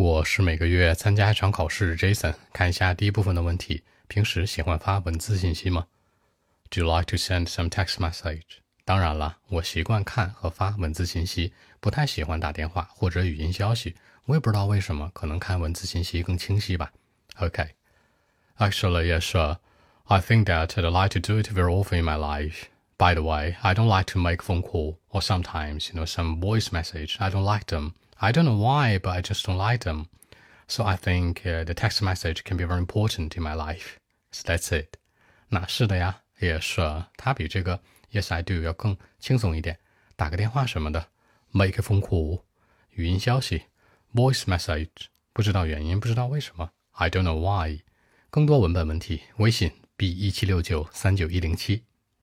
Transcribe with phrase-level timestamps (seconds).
[0.00, 2.33] 我是每个月参加一场考试，Jason。
[2.53, 5.87] 看一下第一部分的问题：平时喜欢发文字信息吗？
[6.69, 8.59] Do you like to send some text message？
[8.85, 13.95] 当然了，我习惯看和发文字信息，不太喜欢打电话或者语音消息。
[14.25, 16.91] 我也不知道为什么，可能看文字信息更清晰吧。
[17.37, 19.57] OK。Actually, yes, sir.
[20.05, 22.65] I think that I'd like to do it very often in my life.
[22.97, 26.39] By the way, I don't like to make phone call or sometimes, you know, some
[26.39, 27.17] voice message.
[27.19, 27.93] I don't like them.
[28.20, 30.06] I don't know why, but I just don't like them.
[30.68, 33.98] So I think uh, the text message can be very important in my life.
[34.32, 34.96] So that's it.
[35.48, 36.80] 那是的呀，也是，
[37.16, 39.78] 它比这个 Yes I do 要更轻松一点。
[40.16, 41.08] 打个电话什么的，
[41.50, 42.42] make a phone call，
[42.90, 43.64] 语音消息，
[44.14, 44.88] voice message，
[45.32, 47.82] 不知道原因，不知道为什么，I don't know why。
[48.30, 51.84] 更多文本问题，微信 b 一七六九三九一零七。